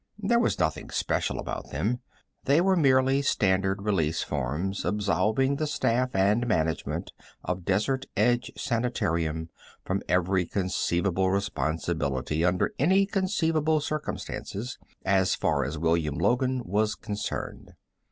[0.17, 1.99] There was nothing special about them;
[2.45, 7.11] they were merely standard release forms, absolving the staff and management
[7.43, 9.49] of Desert Edge Sanitarium
[9.85, 17.73] from every conceivable responsibility under any conceivable circumstances, as far as William Logan was concerned.